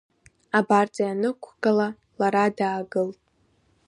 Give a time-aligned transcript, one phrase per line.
[0.57, 1.87] Абарҵа ианнықәгыла,
[2.19, 3.19] лара даагылт.